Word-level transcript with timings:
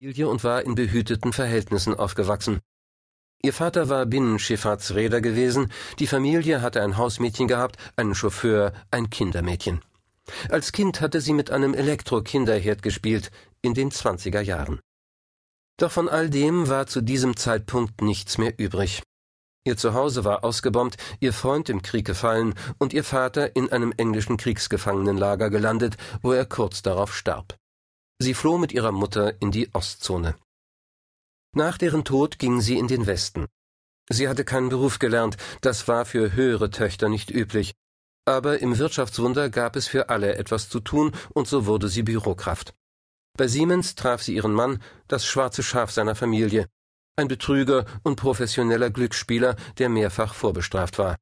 Familie 0.00 0.28
und 0.28 0.44
war 0.44 0.62
in 0.62 0.76
behüteten 0.76 1.32
Verhältnissen 1.32 1.92
aufgewachsen. 1.92 2.60
Ihr 3.42 3.52
Vater 3.52 3.88
war 3.88 4.06
Binnenschifffahrtsräder 4.06 5.20
gewesen, 5.20 5.72
die 5.98 6.06
Familie 6.06 6.62
hatte 6.62 6.82
ein 6.82 6.96
Hausmädchen 6.96 7.48
gehabt, 7.48 7.78
einen 7.96 8.14
Chauffeur, 8.14 8.72
ein 8.92 9.10
Kindermädchen. 9.10 9.80
Als 10.50 10.70
Kind 10.70 11.00
hatte 11.00 11.20
sie 11.20 11.32
mit 11.32 11.50
einem 11.50 11.74
Elektro-Kinderherd 11.74 12.80
gespielt, 12.80 13.32
in 13.60 13.74
den 13.74 13.90
zwanziger 13.90 14.40
Jahren. 14.40 14.78
Doch 15.78 15.90
von 15.90 16.08
all 16.08 16.30
dem 16.30 16.68
war 16.68 16.86
zu 16.86 17.00
diesem 17.00 17.36
Zeitpunkt 17.36 18.00
nichts 18.00 18.38
mehr 18.38 18.56
übrig. 18.56 19.02
Ihr 19.64 19.76
Zuhause 19.76 20.24
war 20.24 20.44
ausgebombt, 20.44 20.96
ihr 21.18 21.32
Freund 21.32 21.68
im 21.70 21.82
Krieg 21.82 22.06
gefallen 22.06 22.54
und 22.78 22.92
ihr 22.92 23.02
Vater 23.02 23.56
in 23.56 23.72
einem 23.72 23.92
englischen 23.96 24.36
Kriegsgefangenenlager 24.36 25.50
gelandet, 25.50 25.96
wo 26.22 26.32
er 26.32 26.46
kurz 26.46 26.82
darauf 26.82 27.16
starb. 27.16 27.58
Sie 28.20 28.34
floh 28.34 28.58
mit 28.58 28.72
ihrer 28.72 28.92
Mutter 28.92 29.40
in 29.40 29.52
die 29.52 29.72
Ostzone. 29.74 30.34
Nach 31.54 31.78
deren 31.78 32.04
Tod 32.04 32.38
ging 32.38 32.60
sie 32.60 32.76
in 32.76 32.88
den 32.88 33.06
Westen. 33.06 33.46
Sie 34.10 34.28
hatte 34.28 34.44
keinen 34.44 34.70
Beruf 34.70 34.98
gelernt, 34.98 35.36
das 35.60 35.86
war 35.86 36.04
für 36.04 36.32
höhere 36.32 36.70
Töchter 36.70 37.08
nicht 37.08 37.30
üblich, 37.30 37.74
aber 38.26 38.58
im 38.58 38.76
Wirtschaftswunder 38.76 39.50
gab 39.50 39.76
es 39.76 39.86
für 39.86 40.08
alle 40.08 40.36
etwas 40.36 40.68
zu 40.68 40.80
tun, 40.80 41.12
und 41.32 41.46
so 41.46 41.66
wurde 41.66 41.88
sie 41.88 42.02
Bürokraft. 42.02 42.74
Bei 43.36 43.46
Siemens 43.46 43.94
traf 43.94 44.22
sie 44.22 44.34
ihren 44.34 44.52
Mann, 44.52 44.82
das 45.06 45.24
schwarze 45.24 45.62
Schaf 45.62 45.90
seiner 45.92 46.14
Familie, 46.14 46.66
ein 47.16 47.28
Betrüger 47.28 47.86
und 48.02 48.16
professioneller 48.16 48.90
Glücksspieler, 48.90 49.56
der 49.78 49.88
mehrfach 49.88 50.34
vorbestraft 50.34 50.98
war. 50.98 51.16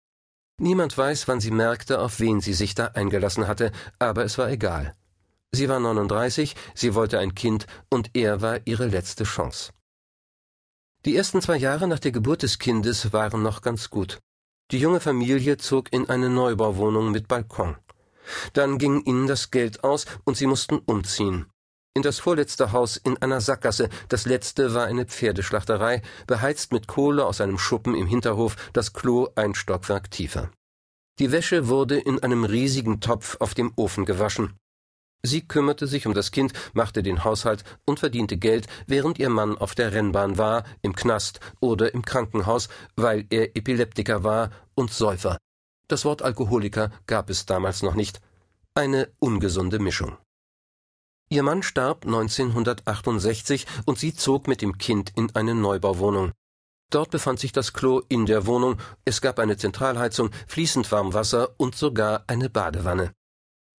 Niemand 0.58 0.96
weiß, 0.96 1.28
wann 1.28 1.40
sie 1.40 1.50
merkte, 1.50 2.00
auf 2.00 2.20
wen 2.20 2.40
sie 2.40 2.54
sich 2.54 2.74
da 2.74 2.86
eingelassen 2.86 3.46
hatte, 3.46 3.70
aber 3.98 4.24
es 4.24 4.38
war 4.38 4.50
egal. 4.50 4.96
Sie 5.56 5.70
war 5.70 5.80
39, 5.80 6.54
sie 6.74 6.94
wollte 6.94 7.18
ein 7.18 7.34
Kind 7.34 7.66
und 7.88 8.10
er 8.12 8.42
war 8.42 8.60
ihre 8.66 8.88
letzte 8.88 9.24
Chance. 9.24 9.72
Die 11.06 11.16
ersten 11.16 11.40
zwei 11.40 11.56
Jahre 11.56 11.88
nach 11.88 11.98
der 11.98 12.12
Geburt 12.12 12.42
des 12.42 12.58
Kindes 12.58 13.14
waren 13.14 13.42
noch 13.42 13.62
ganz 13.62 13.88
gut. 13.88 14.20
Die 14.70 14.78
junge 14.78 15.00
Familie 15.00 15.56
zog 15.56 15.90
in 15.94 16.10
eine 16.10 16.28
Neubauwohnung 16.28 17.10
mit 17.10 17.26
Balkon. 17.26 17.74
Dann 18.52 18.76
ging 18.76 19.00
ihnen 19.06 19.26
das 19.26 19.50
Geld 19.50 19.82
aus 19.82 20.04
und 20.24 20.36
sie 20.36 20.46
mussten 20.46 20.78
umziehen. 20.84 21.46
In 21.94 22.02
das 22.02 22.18
vorletzte 22.18 22.72
Haus 22.72 22.98
in 22.98 23.16
einer 23.22 23.40
Sackgasse, 23.40 23.88
das 24.10 24.26
letzte 24.26 24.74
war 24.74 24.84
eine 24.84 25.06
Pferdeschlachterei, 25.06 26.02
beheizt 26.26 26.70
mit 26.70 26.86
Kohle 26.86 27.24
aus 27.24 27.40
einem 27.40 27.56
Schuppen 27.56 27.94
im 27.94 28.06
Hinterhof, 28.06 28.56
das 28.74 28.92
Klo 28.92 29.28
ein 29.36 29.54
Stockwerk 29.54 30.10
tiefer. 30.10 30.50
Die 31.18 31.32
Wäsche 31.32 31.68
wurde 31.68 31.98
in 31.98 32.22
einem 32.22 32.44
riesigen 32.44 33.00
Topf 33.00 33.38
auf 33.40 33.54
dem 33.54 33.72
Ofen 33.76 34.04
gewaschen. 34.04 34.58
Sie 35.22 35.46
kümmerte 35.46 35.86
sich 35.86 36.06
um 36.06 36.14
das 36.14 36.30
Kind, 36.30 36.52
machte 36.72 37.02
den 37.02 37.24
Haushalt 37.24 37.64
und 37.84 37.98
verdiente 37.98 38.36
Geld, 38.36 38.66
während 38.86 39.18
ihr 39.18 39.30
Mann 39.30 39.58
auf 39.58 39.74
der 39.74 39.92
Rennbahn 39.92 40.38
war, 40.38 40.64
im 40.82 40.94
Knast 40.94 41.40
oder 41.60 41.94
im 41.94 42.04
Krankenhaus, 42.04 42.68
weil 42.94 43.26
er 43.30 43.56
Epileptiker 43.56 44.22
war 44.22 44.50
und 44.74 44.92
Säufer. 44.92 45.38
Das 45.88 46.04
Wort 46.04 46.22
Alkoholiker 46.22 46.90
gab 47.06 47.30
es 47.30 47.46
damals 47.46 47.82
noch 47.82 47.94
nicht. 47.94 48.20
Eine 48.74 49.08
ungesunde 49.18 49.78
Mischung. 49.78 50.16
Ihr 51.28 51.42
Mann 51.42 51.62
starb 51.62 52.04
1968 52.04 53.66
und 53.84 53.98
sie 53.98 54.14
zog 54.14 54.46
mit 54.46 54.62
dem 54.62 54.78
Kind 54.78 55.12
in 55.16 55.34
eine 55.34 55.54
Neubauwohnung. 55.54 56.32
Dort 56.90 57.10
befand 57.10 57.40
sich 57.40 57.50
das 57.50 57.72
Klo 57.72 58.02
in 58.08 58.26
der 58.26 58.46
Wohnung, 58.46 58.78
es 59.04 59.20
gab 59.20 59.40
eine 59.40 59.56
Zentralheizung, 59.56 60.30
fließend 60.46 60.90
Warmwasser 60.92 61.50
und 61.56 61.74
sogar 61.74 62.22
eine 62.28 62.48
Badewanne. 62.48 63.12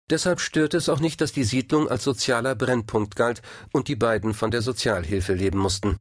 Deshalb 0.09 0.39
störte 0.39 0.77
es 0.77 0.87
auch 0.87 0.99
nicht, 0.99 1.19
dass 1.19 1.33
die 1.33 1.43
Siedlung 1.43 1.89
als 1.89 2.03
sozialer 2.03 2.55
Brennpunkt 2.55 3.15
galt 3.15 3.41
und 3.73 3.89
die 3.89 3.97
beiden 3.97 4.33
von 4.33 4.51
der 4.51 4.61
Sozialhilfe 4.61 5.33
leben 5.33 5.59
mussten. 5.59 5.97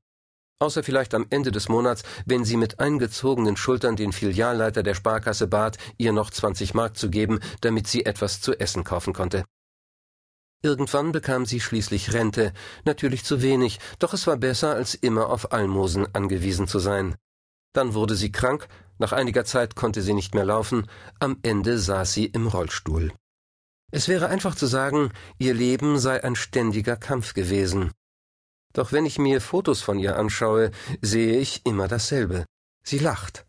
Außer 0.59 0.83
vielleicht 0.83 1.13
am 1.13 1.27
Ende 1.29 1.51
des 1.51 1.69
Monats, 1.69 2.03
wenn 2.25 2.45
sie 2.45 2.57
mit 2.57 2.81
eingezogenen 2.81 3.57
Schultern 3.57 3.97
den 3.97 4.13
Filialleiter 4.13 4.83
der 4.83 4.95
Sparkasse 4.95 5.49
bat, 5.49 5.77
ihr 5.99 6.13
noch 6.13 6.31
20 6.31 6.73
Mark 6.73 6.97
zu 6.97 7.11
geben, 7.11 7.41
damit 7.61 7.89
sie 7.89 8.07
etwas 8.07 8.41
zu 8.41 8.59
essen 8.59 8.85
kaufen 8.85 9.13
konnte. 9.13 9.45
Irgendwann 10.63 11.13
bekam 11.13 11.45
sie 11.45 11.61
schließlich 11.61 12.15
Rente, 12.15 12.55
natürlich 12.85 13.25
zu 13.25 13.43
wenig, 13.43 13.79
doch 13.99 14.15
es 14.15 14.27
war 14.27 14.37
besser, 14.37 14.75
als 14.75 14.95
immer 14.95 15.29
auf 15.29 15.53
Almosen 15.53 16.15
angewiesen 16.15 16.67
zu 16.67 16.79
sein. 16.79 17.17
Dann 17.75 17.93
wurde 17.93 18.15
sie 18.15 18.33
krank, 18.33 18.67
nach 18.99 19.13
einiger 19.13 19.45
Zeit 19.45 19.77
konnte 19.77 20.01
sie 20.01 20.15
nicht 20.15 20.35
mehr 20.35 20.47
laufen, 20.47 20.87
am 21.21 21.39
Ende 21.43 21.79
saß 21.79 22.15
sie 22.15 22.25
im 22.25 22.47
Rollstuhl. 22.47 23.13
Es 23.93 24.09
wäre 24.09 24.29
einfach 24.29 24.55
zu 24.55 24.67
sagen, 24.67 25.13
ihr 25.39 25.55
Leben 25.55 25.99
sei 25.99 26.23
ein 26.23 26.35
ständiger 26.37 26.97
Kampf 26.97 27.35
gewesen. 27.35 27.93
Doch 28.73 28.93
wenn 28.93 29.07
ich 29.07 29.19
mir 29.19 29.41
Fotos 29.41 29.81
von 29.81 29.99
ihr 29.99 30.17
anschaue, 30.17 30.71
sehe 31.01 31.39
ich 31.39 31.65
immer 31.65 31.89
dasselbe. 31.89 32.45
Sie 32.83 32.99
lacht. 32.99 33.47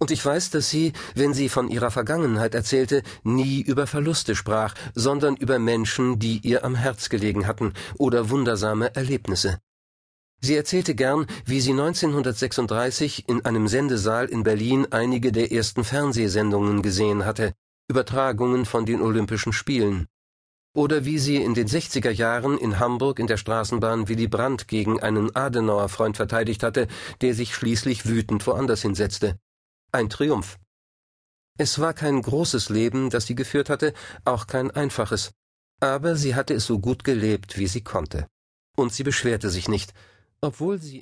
Und 0.00 0.10
ich 0.10 0.24
weiß, 0.24 0.50
dass 0.50 0.68
sie, 0.68 0.92
wenn 1.14 1.32
sie 1.32 1.48
von 1.48 1.68
ihrer 1.68 1.92
Vergangenheit 1.92 2.54
erzählte, 2.56 3.04
nie 3.22 3.60
über 3.60 3.86
Verluste 3.86 4.34
sprach, 4.34 4.74
sondern 4.94 5.36
über 5.36 5.60
Menschen, 5.60 6.18
die 6.18 6.38
ihr 6.38 6.64
am 6.64 6.74
Herz 6.74 7.08
gelegen 7.08 7.46
hatten, 7.46 7.72
oder 7.98 8.28
wundersame 8.28 8.94
Erlebnisse. 8.96 9.58
Sie 10.40 10.56
erzählte 10.56 10.96
gern, 10.96 11.28
wie 11.44 11.60
sie 11.60 11.70
1936 11.70 13.28
in 13.28 13.44
einem 13.44 13.68
Sendesaal 13.68 14.26
in 14.26 14.42
Berlin 14.42 14.88
einige 14.90 15.30
der 15.30 15.52
ersten 15.52 15.84
Fernsehsendungen 15.84 16.82
gesehen 16.82 17.24
hatte, 17.24 17.54
Übertragungen 17.92 18.64
von 18.64 18.86
den 18.86 19.02
Olympischen 19.02 19.52
Spielen. 19.52 20.06
Oder 20.74 21.04
wie 21.04 21.18
sie 21.18 21.36
in 21.36 21.52
den 21.52 21.68
60er 21.68 22.08
Jahren 22.08 22.56
in 22.56 22.78
Hamburg 22.78 23.18
in 23.18 23.26
der 23.26 23.36
Straßenbahn 23.36 24.08
Willy 24.08 24.28
Brandt 24.28 24.66
gegen 24.66 25.02
einen 25.02 25.36
Adenauer-Freund 25.36 26.16
verteidigt 26.16 26.62
hatte, 26.62 26.88
der 27.20 27.34
sich 27.34 27.54
schließlich 27.54 28.06
wütend 28.06 28.46
woanders 28.46 28.80
hinsetzte. 28.80 29.36
Ein 29.92 30.08
Triumph. 30.08 30.58
Es 31.58 31.78
war 31.80 31.92
kein 31.92 32.22
großes 32.22 32.70
Leben, 32.70 33.10
das 33.10 33.26
sie 33.26 33.34
geführt 33.34 33.68
hatte, 33.68 33.92
auch 34.24 34.46
kein 34.46 34.70
einfaches. 34.70 35.32
Aber 35.80 36.16
sie 36.16 36.34
hatte 36.34 36.54
es 36.54 36.64
so 36.64 36.78
gut 36.78 37.04
gelebt, 37.04 37.58
wie 37.58 37.66
sie 37.66 37.82
konnte. 37.82 38.26
Und 38.74 38.94
sie 38.94 39.02
beschwerte 39.02 39.50
sich 39.50 39.68
nicht, 39.68 39.92
obwohl 40.40 40.80
sie 40.80 40.90